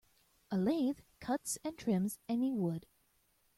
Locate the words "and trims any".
1.63-2.51